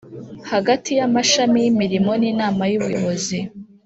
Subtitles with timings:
[0.51, 3.39] hagati y amashami y imirimo n inama y ubuyobozi